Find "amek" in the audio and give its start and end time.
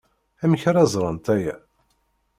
0.43-0.63